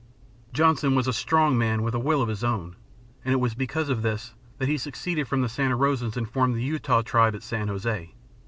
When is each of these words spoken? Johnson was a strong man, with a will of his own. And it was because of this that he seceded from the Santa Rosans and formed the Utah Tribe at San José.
Johnson 0.51 0.95
was 0.95 1.07
a 1.07 1.13
strong 1.13 1.59
man, 1.59 1.83
with 1.83 1.93
a 1.93 1.99
will 1.99 2.23
of 2.23 2.27
his 2.27 2.43
own. 2.43 2.75
And 3.23 3.33
it 3.35 3.39
was 3.39 3.53
because 3.53 3.87
of 3.87 4.01
this 4.01 4.33
that 4.57 4.67
he 4.67 4.79
seceded 4.79 5.27
from 5.27 5.43
the 5.43 5.47
Santa 5.47 5.77
Rosans 5.77 6.17
and 6.17 6.27
formed 6.27 6.55
the 6.55 6.63
Utah 6.63 7.03
Tribe 7.03 7.35
at 7.35 7.43
San 7.43 7.67
José. 7.67 8.09